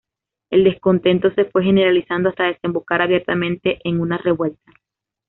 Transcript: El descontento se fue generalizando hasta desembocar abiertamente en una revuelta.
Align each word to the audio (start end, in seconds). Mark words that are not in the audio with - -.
El 0.49 0.63
descontento 0.63 1.29
se 1.35 1.45
fue 1.45 1.63
generalizando 1.63 2.29
hasta 2.29 2.45
desembocar 2.45 3.03
abiertamente 3.03 3.77
en 3.83 3.99
una 3.99 4.17
revuelta. 4.17 4.73